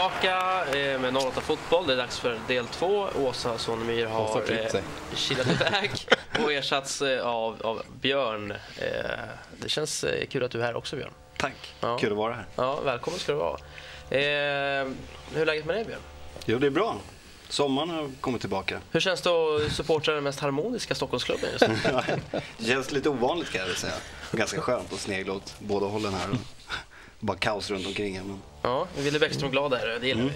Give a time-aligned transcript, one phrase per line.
[0.00, 1.86] tillbaka eh, med 08 Fotboll.
[1.86, 3.08] Det är dags för del två.
[3.16, 4.82] Åsa Sonnemyr har eh,
[5.14, 5.90] kilat iväg
[6.44, 8.50] och ersatts eh, av, av Björn.
[8.50, 8.86] Eh,
[9.60, 11.10] det känns kul att du är här också, Björn.
[11.36, 11.74] Tack.
[11.80, 11.98] Ja.
[11.98, 12.46] Kul att vara här.
[12.56, 13.58] Ja, välkommen ska du vara.
[14.10, 14.88] Eh,
[15.32, 16.00] hur är läget med dig, Björn?
[16.44, 16.96] Jo, det är bra.
[17.48, 18.80] Sommaren har kommit tillbaka.
[18.90, 21.76] Hur känns det att supporta den mest harmoniska Stockholmsklubben just nu?
[22.58, 23.94] det känns lite ovanligt kan jag säga.
[24.32, 26.28] Ganska skönt att snegla åt båda hållen här.
[27.20, 28.16] Och bara kaos runt omkring.
[28.16, 28.40] här, Men...
[28.62, 30.30] Ja, Wille Bäckström glad där, det gillar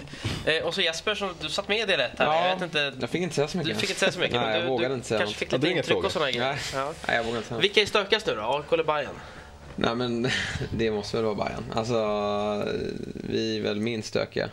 [0.45, 0.57] vi.
[0.57, 2.25] Eh, och så Jesper, som du satt med i del ett här.
[2.25, 3.73] Ja, jag, vet inte, jag fick inte säga så mycket.
[3.73, 4.35] du fick inte säga så mycket.
[4.41, 5.39] Nej, jag du, vågade du inte säga kanske något.
[5.39, 6.09] fick Ja, lite det är inga intryck och frågor.
[6.09, 6.51] sådana grejer.
[6.51, 6.57] Nej.
[6.73, 6.93] Ja.
[7.07, 7.59] Nej, jag vågar inte säga.
[7.61, 8.41] Vilka är stökigast nu då?
[8.41, 9.15] AIK eller Bayern?
[9.75, 10.31] Nej, men
[10.77, 11.63] det måste väl vara Bayern.
[11.73, 11.95] Alltså,
[13.13, 14.49] vi är väl minst stökiga.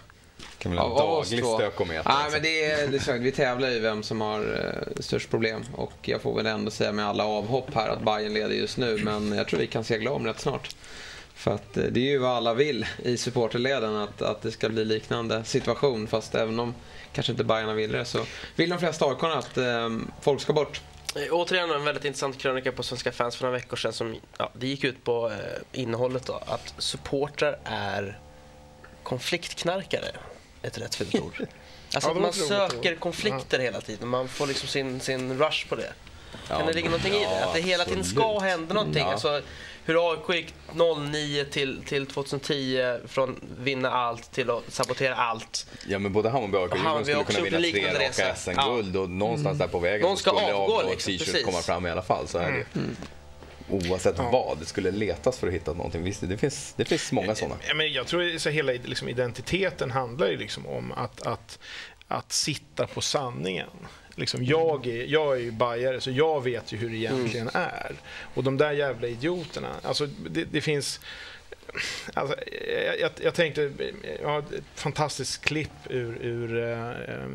[0.58, 2.10] kan väl ha oss daglig stökometer.
[2.14, 5.30] Nej, men det är, det är sagt, vi tävlar ju vem som har eh, störst
[5.30, 5.64] problem.
[5.74, 8.98] Och jag får väl ändå säga med alla avhopp här att Bayern leder just nu.
[9.04, 10.76] Men jag tror vi kan segla om rätt snart.
[11.34, 14.68] För att eh, det är ju vad alla vill i supporterleden, att, att det ska
[14.68, 16.06] bli liknande situation.
[16.06, 16.74] Fast även om
[17.12, 18.18] kanske inte Bayern vill det så
[18.56, 19.90] vill de flesta AIK att eh,
[20.20, 20.80] folk ska bort.
[21.16, 23.92] Eh, Återigen en väldigt intressant krönika på Svenska fans för några veckor sedan.
[23.92, 28.18] Som, ja, det gick ut på eh, innehållet då, att supportrar är
[29.02, 30.08] konfliktknarkare.
[30.62, 31.46] Ett rätt fult ord.
[31.94, 34.08] Alltså Ja, att man söker konflikter hela tiden.
[34.08, 35.92] Man får liksom sin, sin rush på det.
[36.48, 37.44] Kan Ja, det ligga någonting i det?
[37.44, 39.02] Att det hela tiden ska hända någonting.
[39.02, 39.42] Alltså,
[39.84, 40.54] hur AIK gick
[41.10, 45.66] 09 till, till 2010 från vinna allt till att sabotera allt.
[45.86, 48.34] Ja, men både Hammarby och AIK skulle också kunna vinna tre raka resa.
[48.34, 51.18] SM-guld och någonstans där på vägen Någon så ska skulle avgå, liksom.
[51.18, 51.44] Precis.
[51.44, 52.28] komma fram i alla fall.
[52.28, 52.80] Så är det.
[53.72, 56.02] Oavsett vad, det skulle letas för att hitta någonting.
[56.02, 57.54] Visst, det finns, det finns många sådana.
[57.68, 61.58] Ja, men jag tror att hela liksom, identiteten handlar ju liksom om att, att,
[62.12, 63.68] att sitta på sanningen.
[64.14, 67.92] Liksom, jag, är, jag är ju bajare, så jag vet ju hur det egentligen är.
[68.34, 71.00] Och de där jävla idioterna, alltså det, det finns...
[72.14, 72.36] Alltså,
[72.86, 73.72] jag, jag, jag tänkte,
[74.22, 76.58] jag har ett fantastiskt klipp ur, ur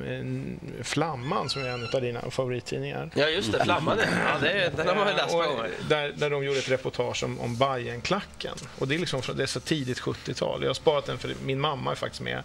[0.08, 3.10] en Flamman som är en av dina favorittidningar.
[3.16, 3.64] Ja, just det.
[3.64, 4.08] Flammade.
[4.26, 5.70] Ja, det, den har man ju läst Och många gånger.
[5.90, 8.56] där, där de gjorde ett reportage om, om Bajenklacken.
[8.80, 10.62] Och det är liksom det är så tidigt 70-tal.
[10.62, 12.44] Jag har sparat den för min mamma är faktiskt med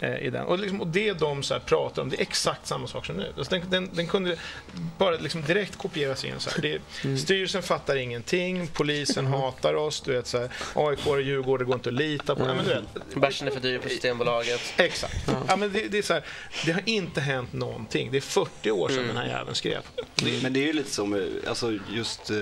[0.00, 0.44] eh, i den.
[0.46, 3.16] Och, liksom, och det de så här pratar om, det är exakt samma sak som
[3.16, 3.32] nu.
[3.38, 4.36] Alltså den, den, den kunde
[4.98, 6.34] bara liksom direkt kopieras in.
[6.38, 6.62] Så här.
[6.62, 7.18] Det, Mm.
[7.18, 11.94] Styrelsen fattar ingenting, polisen hatar oss, du vet så här, AIK Djurgården går inte att
[11.94, 12.42] lita på.
[12.42, 14.60] Ja, men vet, Bärsen är för dyr på Systembolaget.
[14.76, 15.28] Exakt.
[15.48, 16.24] Ja, men det, det, är så här,
[16.64, 18.10] det har inte hänt någonting.
[18.10, 19.82] Det är 40 år sedan den här jäveln skrev.
[20.42, 22.36] Men det är ju lite som, eh, alltså just eh,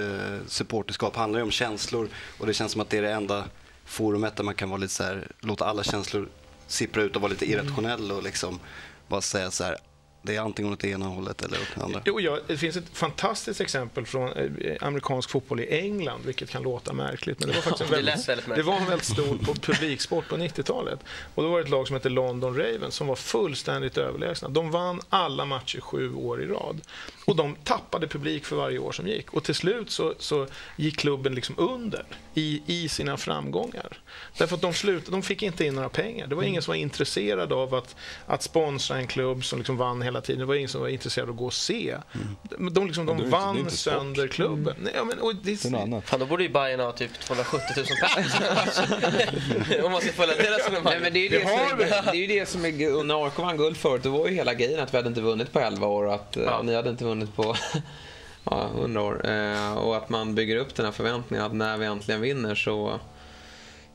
[0.46, 3.44] supporterskap handlar ju om känslor och det känns som att det är det enda
[3.84, 6.28] forumet där man kan vara lite så här, låta alla känslor
[6.66, 8.60] sippra ut och vara lite irrationell och liksom
[9.08, 9.76] bara säga så här,
[10.22, 12.02] det är antingen åt det ena hållet eller åt det andra.
[12.04, 16.62] Jo, ja, det finns ett fantastiskt exempel från eh, amerikansk fotboll i England, vilket kan
[16.62, 17.40] låta märkligt.
[17.40, 19.54] Men det var faktiskt en Det väldigt, lät väldigt det var en väldigt stor på
[19.54, 21.00] publiksport på 90-talet.
[21.34, 24.48] Och då var det ett lag som hette London Ravens som var fullständigt överlägsna.
[24.48, 26.80] De vann alla matcher sju år i rad.
[27.24, 29.32] Och de tappade publik för varje år som gick.
[29.32, 30.46] Och till slut så, så
[30.76, 32.04] gick klubben liksom under
[32.34, 33.98] i, i sina framgångar.
[34.38, 36.26] Därför att de, slut, de fick inte in några pengar.
[36.26, 37.96] Det var ingen som var intresserad av att,
[38.26, 40.40] att sponsra en klubb som liksom vann hela tiden.
[40.40, 41.96] Det var ingen som var intresserad av att gå och se.
[42.42, 43.92] De, de, liksom, de det det vann inte sport.
[43.94, 44.74] sönder klubben.
[44.82, 46.02] Nej, ja, men, och det, Det.
[46.04, 49.78] Fan, då borde ju Bayern ha typ 270 000 pers.
[49.84, 51.02] Om man ska följa det Nej, resonemanget.
[51.02, 53.56] men det, är ju det, som, det är ju det som är, när AIK vann
[53.56, 56.04] guld förut, då var ju hela grejen att vi hade inte vunnit på 11 år
[56.04, 56.62] och att eh, Ja.
[56.62, 57.56] ni hade inte vunnit på
[58.44, 59.30] ja, 100 år.
[59.30, 63.00] Eh, och att man bygger upp den här förväntningen att när vi äntligen vinner så,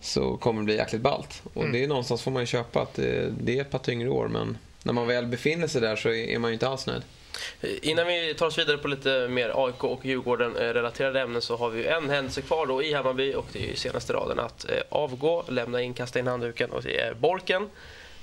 [0.01, 1.41] så kommer det bli jäkligt ballt.
[1.53, 4.09] Och det är någonstans får man ju köpa att det, det är ett par tyngre
[4.09, 4.57] år men
[4.88, 7.03] när man väl befinner sig där så är man ju inte alls nöjd.
[7.81, 11.88] Innan vi tar oss vidare på lite mer AIK och Djurgården-relaterade ämnen så har vi
[11.88, 15.44] en händelse kvar då i Hammarby och det är ju senaste raden att eh, avgå,
[15.48, 17.70] lämna in, kasta in handduken och det är Borken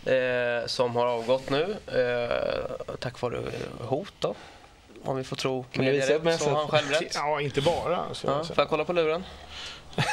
[0.04, 3.42] eh, som har avgått nu eh, tack vare
[3.78, 4.34] hot då.
[5.04, 6.50] Om vi får tro Kan media rätt, så så?
[6.50, 7.14] har han själv rätt.
[7.14, 8.14] Ja, inte bara.
[8.14, 9.24] Så, Ja, får jag kolla på luren?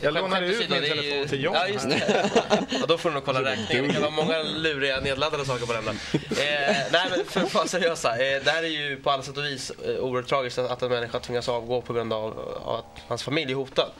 [0.00, 2.30] Jag lånade ut min det är telefon ju- till John Ja, just det.
[2.70, 3.86] Ja, då får du nog kolla räkningen.
[3.88, 5.92] Det kan vara många luriga nedladdade saker på den där.
[6.12, 8.12] Eh, nej, men för att vara seriösa.
[8.12, 10.88] Eh, det här är ju på alla sätt och vis eh, oerhört tragiskt att en
[10.90, 13.90] människa tvingas avgå på grund av, att hans familj är hotad.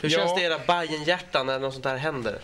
[0.00, 0.18] Hur Ja.
[0.18, 2.38] känns det i era Bajen-hjärtan när något sånt här händer?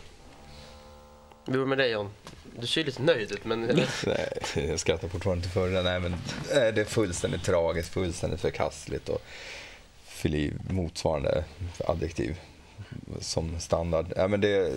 [1.47, 2.11] Vi börjar med dig John.
[2.59, 3.61] Du ser ju lite nöjd ut, men...
[4.07, 5.83] Nej, jag skrattar fortfarande till förra.
[5.83, 9.23] Nej, men eh, det är fullständigt tragiskt, fullständigt förkastligt och
[10.27, 11.45] fyll i motsvarande
[11.85, 12.41] adjektiv
[13.21, 14.13] som standard.
[14.17, 14.73] Ja, men det,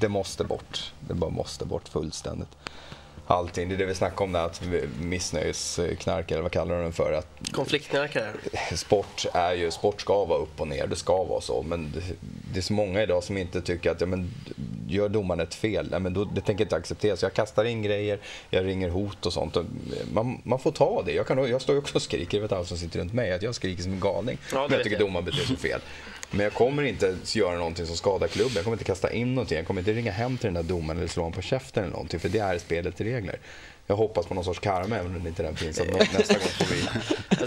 [0.00, 0.92] det måste bort.
[1.08, 2.56] Det bara måste bort fullständigt.
[3.30, 6.82] Allting, det är det vi snackar om, där, att vi- missnöjesknark eller vad kallar du
[6.82, 7.12] den för?
[7.12, 8.32] Att Konfliktknarkare.
[8.76, 11.62] sport är ju, sport ska vara upp och ner, det ska vara så.
[11.62, 12.02] Men det,
[12.52, 14.30] det är så många idag som inte tycker att ja, men,
[14.88, 17.16] gör domaren ett fel, nej, men då, det tänker jag inte acceptera.
[17.16, 18.18] Så jag kastar in grejer,
[18.50, 19.56] jag ringer hot och sånt.
[20.12, 21.12] Man, man får ta det.
[21.12, 23.32] Jag, kan, jag står ju också och skriker, jag vet alla som sitter runt mig,
[23.32, 24.38] att jag skriker som en galning.
[24.52, 25.80] Ja, men jag tycker domaren beter sig fel.
[26.30, 28.54] Men jag kommer inte göra någonting som skadar klubben.
[28.54, 29.56] Jag kommer inte kasta in någonting.
[29.56, 31.92] Jag kommer inte ringa hem till den där domaren eller slå honom på käften eller
[31.92, 32.20] någonting.
[32.20, 33.38] För det är spelets regler.
[33.86, 35.80] Jag hoppas på någon sorts karma även om det inte den finns.
[35.80, 36.80] Att nästa gång får vi,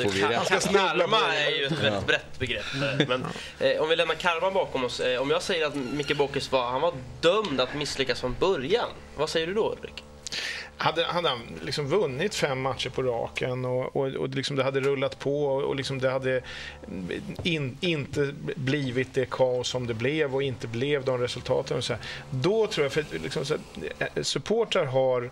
[0.03, 0.47] får vi rätt.
[0.47, 2.65] Karma karma är ju ett väldigt brett begrepp.
[3.07, 3.25] Men
[3.59, 4.99] eh, om vi lämnar karma bakom oss.
[4.99, 8.89] Eh, om jag säger att Micke Bockes var, han var dömd att misslyckas från början.
[9.17, 10.03] Vad säger du då Ulrik?
[10.77, 14.79] Hade, hade han liksom vunnit fem matcher på raken och, och, och liksom det hade
[14.79, 16.41] rullat på och liksom det hade
[17.43, 21.77] in, inte blivit det kaos som det blev och inte blev de resultaten.
[21.77, 23.61] Och så här, då tror jag, för liksom så här,
[24.15, 25.29] eh, supportrar har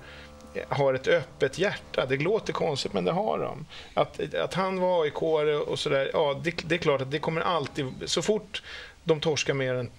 [0.69, 2.05] har ett öppet hjärta.
[2.05, 3.65] Det låter konstigt, men det har de.
[3.93, 5.21] Att, att han var aik
[5.67, 7.85] och sådär, ja, det, det är klart att det kommer alltid...
[8.05, 8.63] Så fort
[9.03, 9.89] de torskar mer än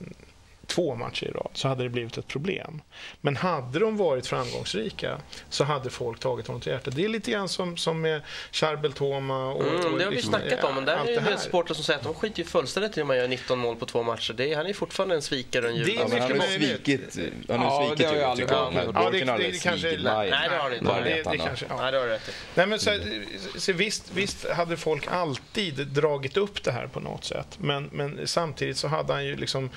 [0.67, 2.83] två matcher i rad så hade det blivit ett problem.
[3.21, 5.19] Men hade de varit framgångsrika
[5.49, 6.97] så hade folk tagit honom till hjärtat.
[6.97, 8.23] Det är lite grann som, som med
[8.53, 9.63] Charbel Toma och...
[9.67, 11.39] Mm, och det har vi liksom, snackat om, men där är det det en del
[11.39, 13.87] supportrar som säger att de skiter ju fullständigt i om man gör 19 mål på
[13.87, 14.33] två matcher.
[14.33, 16.47] Det är, han är fortfarande en svikare och en Det är Ja, men han har
[16.47, 17.19] ju svikit,
[17.49, 18.75] han har Ja, ju svikit ju aldrig tycker jag.
[18.75, 20.85] Ja, det- det- det kanske- nej, det har han inte.
[20.89, 21.77] Ja, det, det kanske, ja.
[21.77, 22.33] Nej, det har du rätt i.
[22.55, 23.25] Nej, men så, här,
[23.59, 27.47] så visst, visst hade folk alltid dragit upp det här på något sätt.
[27.59, 29.71] Men, men samtidigt så hade han ju liksom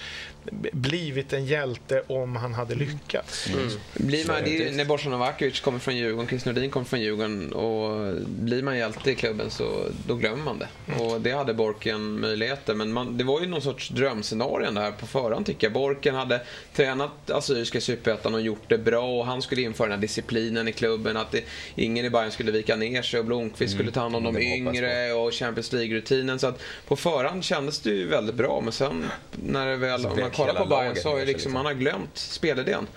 [0.90, 3.48] blivit en hjälte om han hade lyckats.
[3.48, 3.70] Mm.
[3.94, 7.54] Blir man, det är, när Borsan Novakovic kommer från Djurgården, Chris Nordin kommer från Djurgården
[7.54, 10.68] och blir man hjälte i klubben så då glömmer man det.
[11.04, 12.74] Och det hade Borken möjligheter.
[12.74, 15.74] Men man, det var ju någon sorts drömscenario där på förhand tycker jag.
[15.74, 16.42] Borken hade
[16.74, 20.72] tränat Assyriska Superettan och gjort det bra och han skulle införa den här disciplinen i
[20.72, 21.18] klubben.
[21.18, 21.44] Att det,
[21.76, 24.60] ingen i Bayern skulle vika ner sig och Blomqvist skulle ta hand om de det
[24.60, 26.40] hoppas yngre och Champions League-rutinen.
[26.40, 28.62] Så att på förhand kändes det ju väldigt bra.
[28.64, 30.65] Men sen när det väl, om man kollar på
[30.96, 31.54] Så har ju liksom, liksom.
[31.54, 32.88] man har glömt spelidén.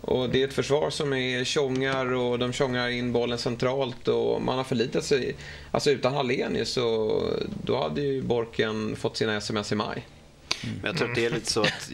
[0.00, 4.42] Och det är ett försvar som är tjongar och de tjongar in bollen centralt och
[4.42, 5.36] man har förlitat sig.
[5.70, 7.22] Alltså utan Hallenius så
[7.64, 10.06] då hade ju Borken fått sina sms i maj.
[10.62, 11.90] Men jag tror att det är lite så att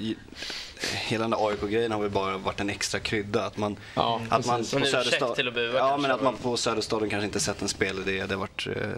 [0.80, 3.44] hela den där AIK-grejen har väl bara varit en extra krydda.
[3.44, 6.56] Att man, Ja, att man på Söderstad, till att bua ja, men att man på
[6.56, 8.26] Söderstaden kanske inte sett en spelidé.
[8.26, 8.88] Det har varit eh,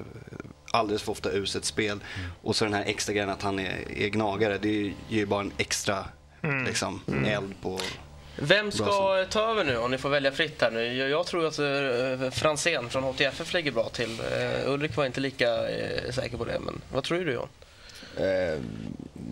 [0.73, 1.99] alldeles för ofta uselt spel.
[2.43, 4.59] Och så den här extra grejen att han är, är gnagare.
[4.59, 6.05] Det ger ju bara en extra
[6.43, 7.81] liksom, eld på...
[8.43, 11.09] Vem ska ta över nu om ni får välja fritt här nu?
[11.09, 14.21] Jag, tror att uh, Franzén från HTFF ligger bra till.
[14.21, 17.49] Uh, Ulrik var inte lika eh, säker på det, men vad tror du Johan?
[18.21, 18.59] Eh,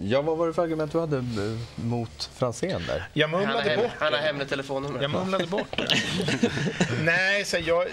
[0.03, 3.09] ja, vad var det för argument du hade eh, mot Franzén där?
[3.13, 5.03] Jag mumlade bort han har hemligt telefonnummer.
[5.03, 5.89] Jag mumlade bort det.
[7.03, 7.87] Nej, så jag,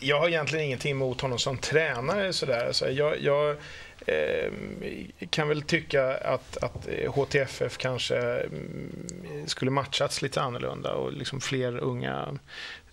[0.00, 2.32] jag har egentligen ingenting emot honom som tränare.
[2.32, 2.72] Sådär.
[2.72, 3.56] Så jag, jag
[4.06, 4.52] eh,
[5.30, 11.78] kan väl tycka att, att HTFF kanske mm, skulle matchats lite annorlunda och liksom fler
[11.78, 12.38] unga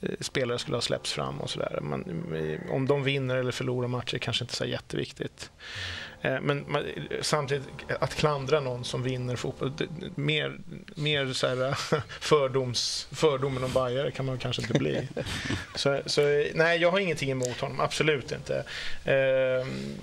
[0.01, 1.79] eh, spelare skulle ha släppts fram och sådär.
[1.81, 2.01] Men
[2.35, 5.51] eh, om de vinner eller förlorar matcher kanske inte är så jätteviktigt.
[5.51, 6.85] Eh, Men man,
[7.21, 7.67] samtidigt,
[7.99, 10.57] att klandra någon som vinner fotboll, det- mer,
[10.95, 11.77] mer så här,
[12.19, 15.07] fördoms, fördomen om bajare kan man kanske inte bli.
[15.75, 16.21] Så, så
[16.53, 18.63] nej, jag har ingenting emot honom, absolut inte.
[19.05, 19.95] Ehm,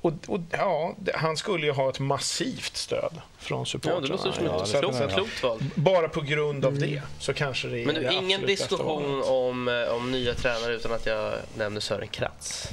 [0.00, 4.18] och, och, ja, han skulle ju ha ett massivt stöd från Ja, supportrarna.
[4.42, 5.58] Ja, det klokt, klokt val.
[5.74, 9.68] Bara på grund av det så kanske det är Men du, det ingen diskussion om,
[9.68, 12.68] eh, om nya tränare utan att jag nämner Sören Kratz.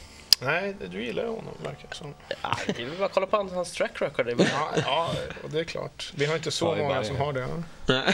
[0.46, 2.14] Nej, du gillar ju honom verkar det som.
[2.42, 4.26] Ja, det är väl bara kolla på hans- track record.
[4.26, 5.12] Det Ja, ja,
[5.44, 6.12] och det är klart.
[6.16, 7.22] Vi har inte så Ja, det många som det.
[7.24, 7.48] har det.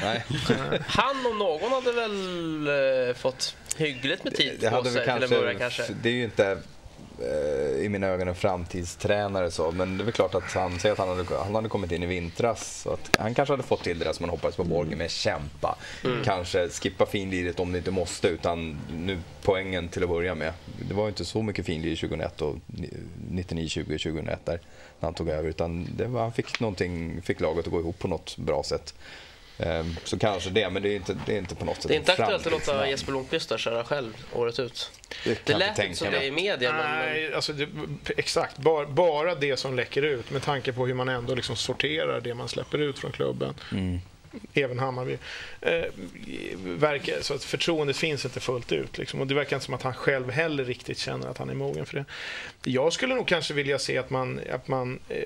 [0.03, 0.23] Nej,
[0.87, 5.03] Han om någon hade väl eh, fått hyggligt med tid det på hade sig väl
[5.05, 5.83] till en kanske, början kanske.
[6.01, 6.57] Det är ju inte
[7.81, 10.99] i mina ögon en framtidstränare så, men det är väl klart att han säger att
[10.99, 12.81] han hade, han hade kommit in i vintras.
[12.81, 15.11] Så att han kanske hade fått till det där som man hoppades på Borgen med
[15.11, 15.77] kämpa.
[16.23, 20.53] Kanske skippa finliret om det inte måste, utan nu poängen till att börja med.
[20.87, 22.55] Det var ju inte så mycket finlir 2001 och
[23.31, 24.59] 99-20 2001 där
[24.99, 26.47] när han tog över, utan det var, han fick,
[27.23, 28.93] fick laget att gå ihop på något bra sätt.
[29.61, 31.95] Ehm, Så kanske det, men det är inte, det är inte på något sätt Det
[31.95, 32.89] är inte aktuellt att låta.
[32.89, 34.91] Jesper Blomqvist där köra själv året ut.
[35.23, 37.67] Det, Det lät inte som det i media, men, men Nej, alltså det,
[38.17, 38.57] exakt.
[38.57, 42.33] Bara, bara det som läcker ut med tanke på hur man ändå liksom sorterar det
[42.33, 43.53] man släpper ut från klubben.
[44.53, 45.17] Även Hammarby.
[45.61, 45.83] Eh,
[46.65, 48.97] verkar, så att förtroendet finns inte fullt ut.
[48.97, 49.21] Liksom.
[49.21, 51.85] Och det verkar inte som att han själv heller riktigt känner att han är mogen
[51.85, 52.05] för det.
[52.71, 55.23] Jag skulle nog kanske vilja se att man, att man eh,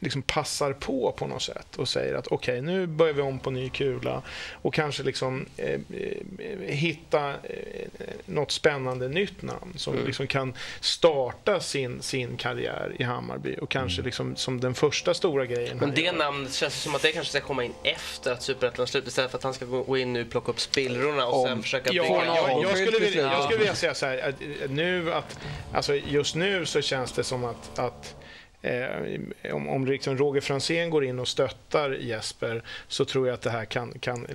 [0.00, 3.50] liksom passar på på något sätt och säger att okej, nu börjar vi om på
[3.50, 4.22] ny kula
[4.52, 7.86] och kanske liksom eh, eh, hitta eh,
[8.26, 10.06] något spännande nytt namn som Mm.
[10.06, 15.46] liksom kan starta sin, sin karriär i Hammarby och kanske liksom som den första stora
[15.46, 15.76] grejen.
[15.78, 16.12] men det gör.
[16.12, 19.30] namnet känns som att det kanske ska komma in efter att Superettan är slut istället
[19.30, 21.90] för att han ska gå in nu och plocka upp spillrorna och Om- sen försöka
[21.92, 25.12] Ja, bygga jag, jag, skulle vilja, jag skulle vilja säga så här, att eh, nu
[25.12, 25.38] att,
[25.72, 28.16] alltså just nu så känns det som att, att
[28.62, 33.42] eh, om, om liksom Roger Fransén går in och stöttar Jesper så tror jag att
[33.42, 34.26] det här kan, kan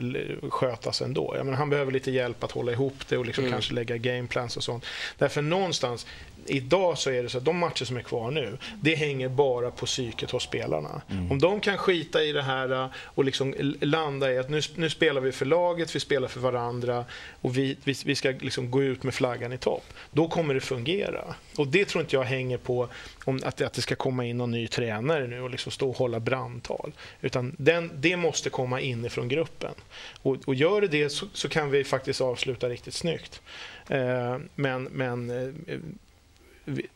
[0.50, 1.34] skötas ändå.
[1.38, 4.58] Jag menar, han behöver lite hjälp att hålla ihop det och liksom kanske lägga gameplans
[4.58, 4.86] och sånt.
[5.18, 6.08] Därför någonstans,
[6.50, 9.72] idag så är det så att de matcher som är kvar nu, det hänger bara
[9.72, 11.02] på psyket hos spelarna.
[11.30, 15.22] Om de kan skita i det här och liksom landa i att nu, nu spelar
[15.22, 17.06] vi för laget, vi spelar för varandra
[17.42, 19.94] och vi, vi, vi ska liksom gå ut med flaggan i topp.
[20.12, 21.36] Då kommer det fungera.
[21.58, 22.90] Och det tror inte jag hänger på
[23.24, 25.98] om att, att det ska komma in någon ny tränare nu och liksom stå och
[25.98, 26.92] hålla brandtal.
[27.22, 29.74] Utan den, det måste komma inifrån gruppen.
[30.22, 33.42] Och, och gör det det så, så kan vi faktiskt avsluta riktigt snyggt.
[33.90, 35.78] Eh, men men eh,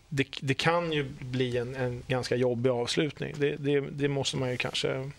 [0.10, 3.34] det, det kan ju bli en, en ganska jobbig avslutning.
[3.38, 5.12] Det, det, det måste man ju kanske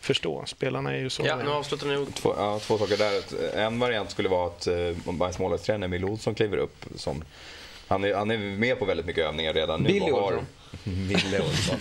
[0.00, 0.44] förstå.
[0.46, 1.22] Spelarna är ju så.
[1.26, 3.54] Ja, nu avslutar ni Två, ja, två saker där.
[3.56, 4.74] En variant skulle vara att eh,
[5.12, 6.84] Bayerns målvaktstränare Emil Olsson kliver upp.
[6.96, 7.24] Som,
[7.88, 9.88] han, är, han är med på väldigt mycket övningar redan nu.
[9.88, 10.44] Billy har-.
[10.84, 11.78] Ville Olsson.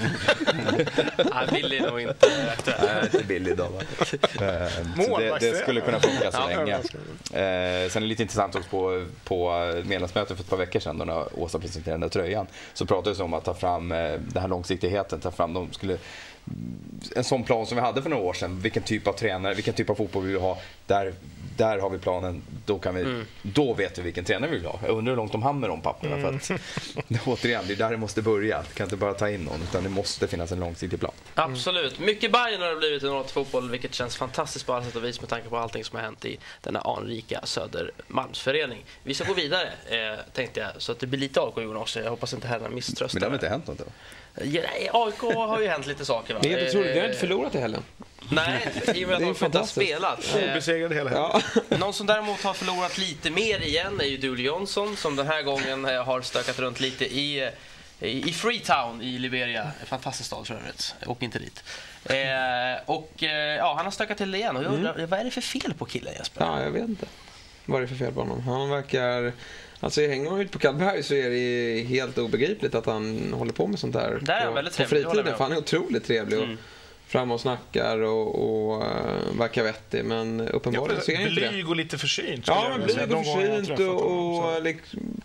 [1.33, 2.77] Nej, Billy är nog inte aktuell.
[2.85, 3.55] Nej, inte Billy
[5.05, 6.73] så det, det skulle kunna funka så länge.
[6.73, 9.51] Eh, sen är det lite intressant också på, på
[9.85, 12.47] medlemsmötet för ett par veckor sedan då när Åsa presenterade den där tröjan.
[12.73, 15.19] Så pratades det om att ta fram eh, den här långsiktigheten.
[15.19, 15.97] Ta fram, de skulle,
[17.15, 18.59] en sån plan som vi hade för några år sedan.
[18.59, 20.57] Vilken typ av tränare, vilken typ av fotboll vi vill ha.
[20.85, 21.13] Där,
[21.57, 22.41] där har vi planen.
[22.65, 24.79] Då, kan vi, då vet vi vilken tränare vi vill ha.
[24.85, 26.15] Jag undrar hur långt de hann med de papperna.
[26.21, 26.61] För att,
[27.27, 28.57] återigen, det är där det måste börja.
[28.57, 31.13] Det kan inte bara ta in någon utan det måste finnas en långsiktig plan.
[31.37, 31.99] Absolut.
[31.99, 35.03] Mycket Bayern har det blivit i Norrlands fotboll, vilket känns fantastiskt på alla sätt och
[35.03, 38.85] vis med tanke på allting som har hänt i denna anrika Södermalmsförening.
[39.03, 41.99] Vi ska gå vidare, eh, tänkte jag, så att det blir lite AIK Jonas också.
[41.99, 43.19] Jag hoppas inte herrarna misströstar.
[43.19, 43.77] Men det har väl inte hänt något?
[43.77, 44.43] Då?
[44.45, 46.33] Ja, nej, AIK har ju hänt lite saker.
[46.33, 46.39] Va?
[46.43, 47.83] Det är helt otroligt, vi har Eh, inte förlorat i helgen.
[48.31, 50.35] Nej, i och med att Det är de inte har spelat.
[50.35, 51.41] Eh, Obesegrade hela helgen.
[51.69, 51.77] Ja.
[51.77, 55.41] Någon som däremot har förlorat lite mer igen är ju Dooley Johnson som den här
[55.41, 57.49] gången eh, har stökat runt lite i, eh,
[57.99, 59.63] i Freetown i Liberia.
[59.63, 60.95] En fantastisk stad för övrigt.
[61.05, 61.63] Åk inte dit.
[62.05, 62.15] Eh,
[62.85, 64.57] och eh, ja, han har stökat till det igen.
[64.57, 66.45] Och jag undrar, vad är det för fel på killen Jesper?
[66.45, 67.05] ja, jag vet inte.
[67.65, 68.41] Vad är det för fel på honom?
[68.41, 69.33] Han verkar...
[69.79, 73.67] Alltså hänger man ut på Karlberg så är det helt obegripligt att han håller på
[73.67, 75.37] med sånt där Där är han på, väldigt på trevlig, med fritiden.
[75.37, 76.57] För han är otroligt trevlig och Mm.
[77.07, 80.05] fram och snackar och, och uh, verkar vettig.
[80.05, 81.49] Men uppenbarligen så är han inte det.
[81.49, 82.47] Blyg och lite försynt.
[82.47, 85.21] Ja, blyg och försynt och, och liksom,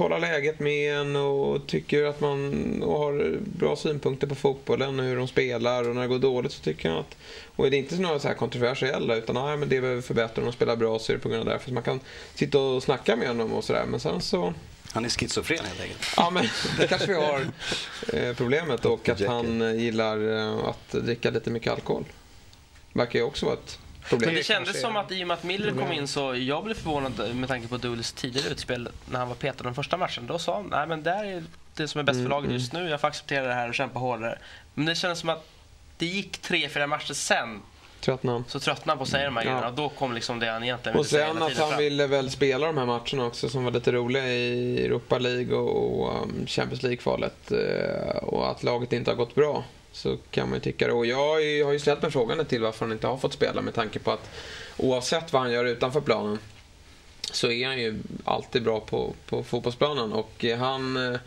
[0.00, 5.06] kollar läget med en och tycker att man och har bra synpunkter på fotbollen och
[5.06, 7.16] hur de spelar och när det går dåligt så tycker han att
[7.56, 10.52] och det är inte några så här kontroversiella utan nej, men det behöver förbättra, de
[10.52, 11.58] spelar bra så är det på grund av det.
[11.58, 12.00] För man kan
[12.34, 14.54] sitta och snacka med honom och sådär men sen så
[14.92, 16.14] Han är schizofren helt enkelt.
[16.16, 16.46] Ja, men
[16.78, 17.46] det kanske vi har
[18.12, 22.04] eh, problemet och att han eh, gillar eh, att dricka lite mycket alkohol.
[22.92, 23.78] Verkar ju också vara ett
[24.10, 24.28] problem.
[24.28, 26.64] Men det kändes är som att i och med att Miller kom in så jag
[26.64, 30.26] blev förvånad med tanke på Dooleys tidigare utspel när han var petad den första matchen.
[30.26, 32.72] Då sa han nej men det här är det som är bäst för laget just
[32.72, 32.88] nu.
[32.88, 34.38] Jag får acceptera det här och kämpa hårdare.
[34.74, 35.48] Men det kändes som att
[35.98, 37.62] det gick tre, fyra matcher sen
[38.00, 38.44] Tröttnar han.
[38.48, 39.50] så tröttnade han på att säga de här Ja.
[39.50, 41.68] grejerna och då kom liksom det han egentligen Och ville säga sen hela att han
[41.68, 41.78] fram.
[41.78, 46.00] ville väl spela de här matcherna också som var lite roliga i Europa League och,
[46.02, 47.52] och um, Champions League-kvalet.
[47.52, 49.64] eh, och att laget inte har gått bra.
[49.92, 50.92] Så kan man ju tycka det.
[50.92, 51.16] Och jag
[51.64, 54.10] har ju- ställt mig frågan till varför han inte har fått spela med tanke på
[54.10, 54.30] att
[54.76, 56.38] oavsett vad han gör utanför planen
[57.32, 60.12] så är han ju alltid bra på, på fotbollsplanen.
[60.12, 61.18] Och eh, han...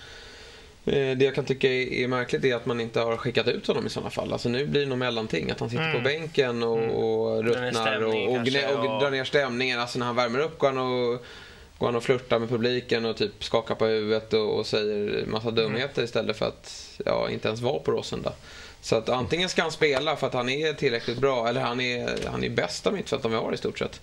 [0.85, 3.67] eh, Det jag kan tycka är är märkligt är att man inte har skickat ut
[3.67, 4.33] honom i sådana fall.
[4.33, 5.51] Alltså nu blir det nog mellanting.
[5.51, 6.03] Att han sitter på Mm.
[6.03, 9.79] bänken och, och Drar ner ruttnar och, och, och drar ner stämningen.
[9.79, 11.23] Alltså när han värmer upp går han och,
[11.77, 15.51] går han och flörtar med publiken och typ skakar på huvudet och, och säger massa
[15.51, 18.33] dumheter istället för att ja, inte ens vara på Råsunda.
[18.81, 22.09] Så att antingen ska han spela för att han är tillräckligt bra eller han är,
[22.27, 24.01] han är bästa mittfältaren vi har i stort sett.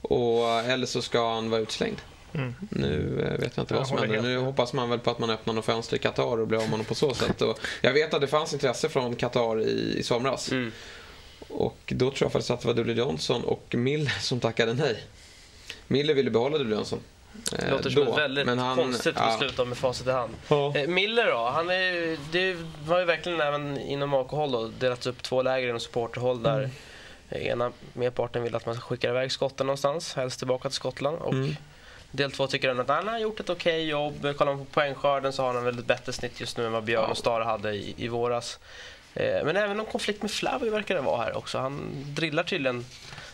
[0.00, 1.96] Och, eller så ska han vara utslängd.
[2.36, 2.54] Mm.
[2.70, 4.22] Nu eh, vet jag inte Jag vad som händer.
[4.22, 6.62] Nu hoppas man väl på att man öppnar något fönster i Qatar och blir av
[6.64, 7.42] med honom på så sätt.
[7.42, 10.52] Och jag vet att det fanns intresse från Qatar i, i somras.
[10.52, 10.72] Mm.
[11.48, 15.04] Och då tror jag faktiskt att det var Dooley Johnson och Miller som tackade nej.
[15.86, 16.98] Miller ville behålla Dooley Johnson.
[17.52, 19.26] eh, Det låter som då, ett väldigt men han- konstigt ja.
[19.26, 20.34] beslut av med facit i hand.
[20.48, 20.76] Ja.
[20.76, 25.22] Eh, Miller då, han är, det var ju verkligen även inom AK-håll då, delats upp
[25.22, 26.70] två läger inom supporterhåll där
[27.30, 27.46] Mm.
[27.46, 31.18] ena merparten vill att man ska skicka iväg skotten någonstans, helst tillbaka till Skottland.
[31.18, 31.56] Och Mm.
[32.10, 34.20] Del två tycker att han har gjort ett okej jobb.
[34.36, 37.02] Kollar man på poängskörden så har han väldigt bättre snitt just nu än vad Björn
[37.04, 37.10] Ja.
[37.10, 38.58] och Stare hade i, i våras.
[39.14, 41.58] Eh, men även någon konflikt med Flavio verkar det vara här också.
[41.58, 42.84] Han drillar tydligen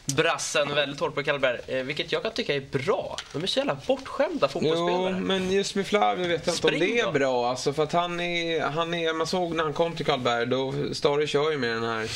[0.05, 3.17] brassen väldigt hårt på Karlberg, eh, vilket jag kan tycka är bra.
[3.33, 5.21] De är så jävla bortskämda Jo, fotbollsspelare.
[5.21, 7.51] men just med Flavio vet jag inte om det är bra.
[7.51, 10.75] Alltså, för att han är, han är, man såg när han kom till Karlberg, då
[10.93, 12.11] Stare kör ju med den här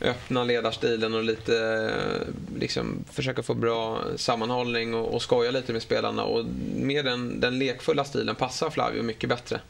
[0.00, 5.82] öppna ledarstilen och lite eh, liksom försöka få bra sammanhållning och, och skoja lite med
[5.82, 6.24] spelarna.
[6.24, 9.60] Och mer den, den lekfulla stilen passar Flavio mycket bättre.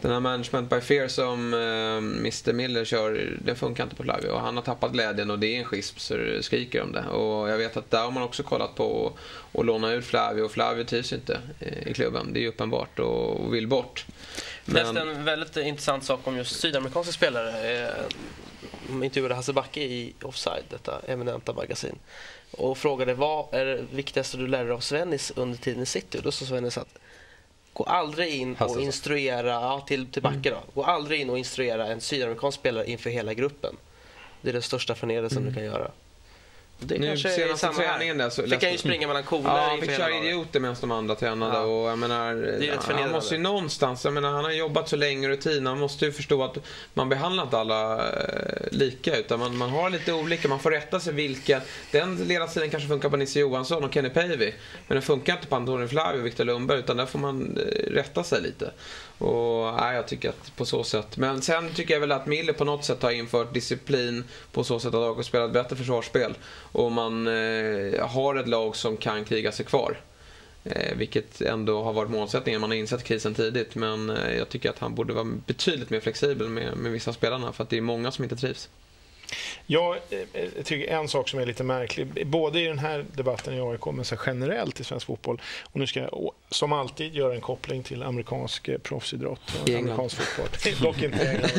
[0.00, 4.28] Den här management by fear som eh, Mr Miller kör, den funkar inte på Flavio.
[4.28, 7.04] Och han har tappat glädjen och det är en schism så det skriker om det.
[7.04, 9.12] Och jag vet att där har man också kollat på
[9.52, 12.32] att låna ut Flavio och Flavio trivs inte eh, i klubben.
[12.32, 14.06] Det är ju uppenbart och, och vill bort.
[14.64, 14.94] Men...
[14.94, 17.90] Läste en väldigt intressant sak om just sydamerikanska spelare.
[18.88, 21.98] Eh, intervjuade Hasse Backe i Offside, detta eminenta magasin.
[22.50, 26.18] Och frågade vad är det viktigaste du lärde dig av Svennis under tiden i City?
[26.18, 26.98] Och då sa Svennis att
[27.76, 30.60] Gå aldrig in och instruera, ja, till, till Backe då.
[30.74, 33.76] Gå aldrig in och instruera en sydamerikansk spelare inför hela gruppen.
[34.42, 35.48] Det är den största förnedringen mm.
[35.48, 35.90] du kan göra.
[36.78, 39.50] Det nu senaste träningen där så fick han ju springa mellan koner.
[39.50, 41.56] Ja, han fick köra idioter medan de andra tränade.
[41.56, 41.60] Ja.
[41.60, 45.66] Och jag menar, han måste ju någonstans, jag menar, han har jobbat så länge rutin.
[45.66, 46.58] Han måste ju förstå att
[46.94, 49.16] man behandlar inte alla eh, lika.
[49.16, 51.60] Utan man, man har lite olika, man får rätta sig vilken.
[51.90, 54.54] Den ledarstilen kanske funkar på Nisse Johansson och Kenny Päivi.
[54.88, 56.78] Men den funkar inte på Antonio Flavio och Viktor Lundberg.
[56.78, 58.70] Utan där får man eh, rätta sig lite.
[59.18, 61.16] Och, nej, jag tycker att på så sätt.
[61.16, 64.80] Men sen tycker jag väl att Miller på något sätt har infört disciplin på så
[64.80, 66.34] sätt att AIK spelar ett bättre försvarsspel.
[66.72, 70.00] Och man eh, har ett lag som kan kriga sig kvar.
[70.64, 72.60] Eh, vilket ändå har varit målsättningen.
[72.60, 73.74] Man har insett krisen tidigt.
[73.74, 77.52] Men eh, jag tycker att han borde vara betydligt mer flexibel med, med vissa spelarna.
[77.52, 78.68] För att det är många som inte trivs.
[79.66, 83.60] Jag eh, tycker en sak som är lite märklig, både i den här debatten i
[83.60, 85.40] AIK men så generellt i svensk fotboll.
[85.62, 90.16] Och nu ska jag som alltid göra en koppling till amerikansk eh, proffsidrott och amerikansk
[90.16, 90.74] fotboll.
[90.82, 91.50] Dock inte England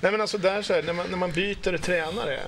[0.00, 2.40] Nej, men alltså där så här, när, man, när man byter tränare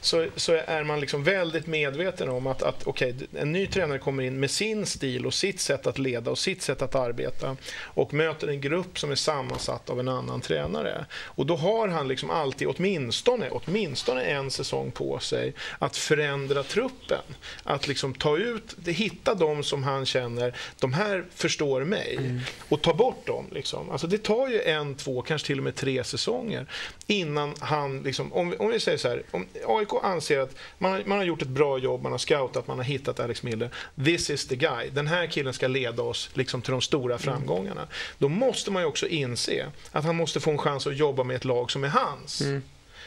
[0.00, 4.22] så, så är man liksom väldigt medveten om att, att okay, en ny tränare kommer
[4.22, 8.14] in med sin stil och sitt sätt att leda och sitt sätt att arbeta och
[8.14, 11.06] möter en grupp som är sammansatt av en annan tränare.
[11.22, 16.62] Och då har han liksom alltid åtminstone, åtminstone åtminstone en säsong på sig att förändra
[16.62, 17.22] truppen.
[17.62, 22.16] Att liksom ta ut, hitta de som han känner, de här förstår mig.
[22.16, 22.40] Mm.
[22.68, 23.46] Och ta bort dem.
[23.52, 23.90] Liksom.
[23.90, 26.66] Alltså det tar ju en, två, kanske till och med tre säsonger
[27.06, 28.02] innan han...
[28.02, 31.42] Liksom, om, om vi säger så här, om AIK anser att man, man har gjort
[31.42, 33.70] ett bra jobb, man har scoutat, man har hittat Alex Miller.
[34.04, 34.90] This is the guy.
[34.90, 37.18] Den här killen ska leda oss liksom, till de stora mm.
[37.18, 37.80] framgångarna.
[37.80, 37.94] Mm.
[38.18, 41.36] Då måste man ju också inse att han måste få en chans att jobba med
[41.36, 42.40] ett lag som är hans.
[42.40, 42.62] Mm.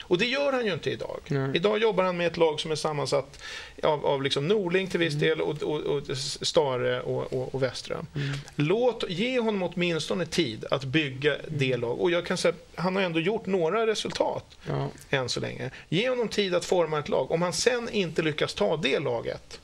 [0.10, 1.19] Och det gör han ju inte idag.
[1.28, 1.50] Nej.
[1.54, 3.39] Idag jobbar han med ett lag som är sammansatt
[3.84, 5.28] av, av liksom Norling till viss mm.
[5.28, 7.95] del och, och, och Stare och, och, och Västra.
[7.95, 8.38] Mm.
[8.56, 11.45] Låt, ge honom åtminstone tid att bygga mm.
[11.50, 12.02] det lag.
[12.02, 14.89] Och jag kan säga, han har ändå gjort några resultat ja.
[15.10, 15.72] än så länge.
[15.89, 17.32] Ge honom tid att forma ett lag.
[17.32, 19.60] Om han sen inte lyckas ta det laget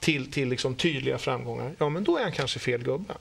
[0.00, 3.14] till, till liksom tydliga framgångar, ja men då är han kanske fel gubbe.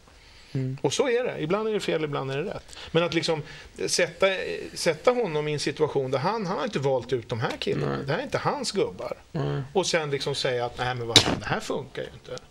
[0.54, 0.78] Mm.
[0.82, 1.42] Och så är det.
[1.42, 2.78] Ibland är det fel, ibland är det rätt.
[2.92, 3.42] Men att liksom
[3.88, 4.28] sätta,
[4.74, 7.96] sätta honom i en situation där han, han har inte valt ut de här killarna.
[7.98, 8.06] Nej.
[8.06, 9.18] Det här är inte hans gubbar.
[9.32, 9.62] Nej.
[9.74, 12.44] Och sen liksom säga att nej men vad det här funkar ju inte.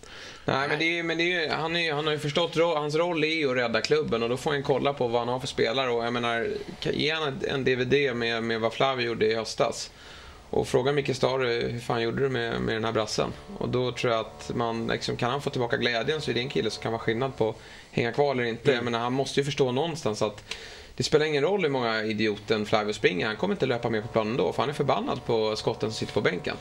[0.45, 3.25] Nej, men, det är, men det är, han, är, han har ju förstått, hans roll
[3.25, 5.47] är ju att rädda klubben och då får han kolla på vad han har för
[5.47, 5.91] spelare.
[5.91, 6.49] Och jag menar,
[6.81, 9.91] ge han en DVD med, med vad Flavio gjorde i höstas
[10.53, 13.33] och fråga Micke Stare hur fan gjorde du med, med den här brassen?
[13.59, 16.41] Och då tror jag att man, liksom, kan han få tillbaka glädjen så är det
[16.41, 17.55] en kille som kan vara skillnad på
[17.91, 18.73] hänga kvar eller inte.
[18.73, 18.85] Mm.
[18.85, 20.55] Menar, han måste ju förstå någonstans att
[20.97, 24.09] det spelar ingen roll hur många idioten Flavio springer, han kommer inte löpa med på
[24.09, 26.57] planen då för han är förbannad på skotten som sitter på bänken.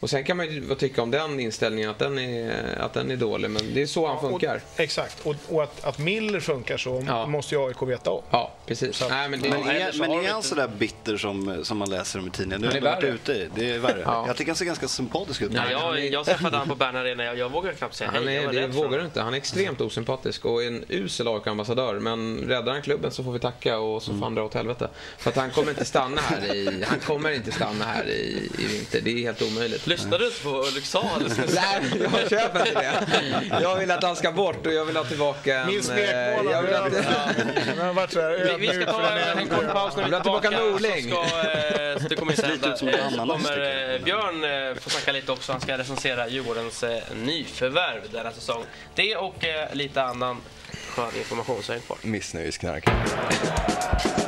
[0.00, 3.16] Och sen kan man ju tycka om den inställningen, att den är, att den är
[3.16, 3.50] dålig.
[3.50, 4.60] Men det är så han funkar.
[4.74, 7.26] Och, exakt, och, och, att, att Miller funkar så ja.
[7.26, 8.22] måste ju AIK veta om.
[8.30, 8.96] Ja, precis.
[8.96, 12.18] Så, Nej, men, det, men, är, men är han sådär bitter som, som man läser
[12.18, 12.60] om i tidningen?
[12.60, 13.48] Nu har varit ute i.
[13.54, 14.02] Det är värre.
[14.04, 14.24] ja.
[14.26, 15.52] Jag tycker han ser ganska sympatisk ut.
[15.54, 17.24] Ja, jag, jag träffade honom på Bern Arena.
[17.24, 18.36] Jag, jag vågar knappt säga han hej.
[18.36, 19.20] Är, det vågar du inte.
[19.20, 21.94] Han är extremt osympatisk och en usel AIK-ambassadör.
[21.94, 24.88] Men räddar han klubben så får vi tacka och så får han dra åt helvete.
[25.18, 28.66] För att han kommer inte stanna här i, han kommer inte stanna här i, i
[28.66, 29.00] vinter.
[29.04, 29.86] Det är helt omöjligt.
[29.90, 31.22] Lyssnar du inte på Ulrik Sahl.
[31.54, 33.60] Nej, jag köper inte det.
[33.62, 35.66] Jag vill att han ska bort och jag vill ha tillbaka en...
[35.66, 36.52] Min smekmånad.
[36.52, 38.16] Jag vill att...
[38.16, 40.50] vi, vi ska ta en kort paus när vi är tillbaka.
[40.50, 41.10] Norling.
[41.10, 42.76] Så ska, eh, det kommer hända.
[42.76, 45.52] Så kommer eh, Björn eh, få snacka lite också.
[45.52, 48.64] Han ska recensera Djurgårdens nyförvärv denna säsong.
[48.94, 50.40] Det och lite annan
[50.88, 51.98] skön information så häng kvar.
[52.02, 54.19] Missnöjesknarkare.